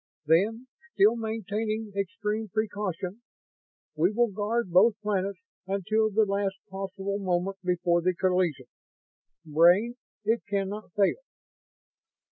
Then, 0.25 0.65
still 0.95 1.15
maintaining 1.15 1.93
extreme 1.95 2.47
precaution, 2.49 3.21
we 3.95 4.11
will 4.11 4.29
guard 4.31 4.71
both 4.71 4.99
planets 5.03 5.37
until 5.67 6.09
the 6.09 6.25
last 6.25 6.55
possible 6.71 7.19
moment 7.19 7.57
before 7.63 8.01
the 8.01 8.15
collision. 8.15 8.65
Brain, 9.45 9.97
it 10.23 10.41
cannot 10.47 10.91
fail!" 10.93 11.17